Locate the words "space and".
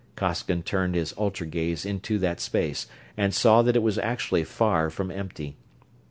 2.39-3.35